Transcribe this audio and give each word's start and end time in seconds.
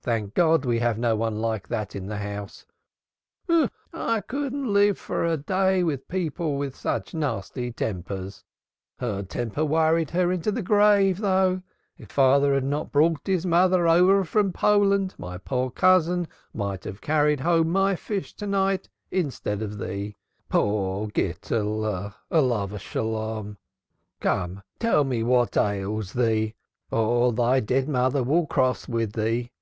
Thank 0.00 0.32
God, 0.32 0.64
we 0.64 0.78
have 0.78 0.96
no 0.96 1.14
one 1.16 1.38
like 1.38 1.68
that 1.68 1.94
in 1.94 2.06
this 2.06 2.22
house. 2.22 2.64
I 3.92 4.22
couldn't 4.22 4.72
live 4.72 4.96
for 4.98 5.26
a 5.26 5.36
day 5.36 5.84
with 5.84 6.08
people 6.08 6.56
with 6.56 6.74
such 6.74 7.12
nasty 7.12 7.70
tempers. 7.72 8.42
Her 9.00 9.22
temper 9.22 9.66
worried 9.66 10.08
her 10.12 10.32
into 10.32 10.50
the 10.50 10.62
grave, 10.62 11.18
though, 11.18 11.60
if 11.98 12.08
thy 12.08 12.14
father 12.14 12.54
had 12.54 12.64
not 12.64 12.90
brought 12.90 13.26
his 13.26 13.44
mother 13.44 13.86
over 13.86 14.24
from 14.24 14.50
Poland 14.50 15.14
my 15.18 15.36
poor 15.36 15.70
cousin 15.70 16.26
might 16.54 16.84
have 16.84 17.02
carried 17.02 17.40
home 17.40 17.68
my 17.68 17.94
fish 17.94 18.32
to 18.36 18.46
night 18.46 18.88
instead 19.10 19.60
of 19.60 19.76
thee. 19.76 20.16
Poor 20.48 21.08
Gittel, 21.08 21.10
peace 21.10 22.18
be 22.30 23.00
upon 23.14 23.46
him! 23.46 23.58
Come 24.20 24.62
tell 24.78 25.04
me 25.04 25.22
what 25.22 25.58
ails 25.58 26.14
thee, 26.14 26.54
or 26.90 27.30
thy 27.30 27.60
dead 27.60 27.90
mother 27.90 28.22
will 28.22 28.44
be 28.44 28.48
cross 28.54 28.88
with 28.88 29.12
thee." 29.12 29.52